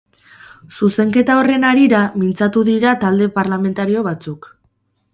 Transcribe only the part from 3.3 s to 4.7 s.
parlamentario batzuk.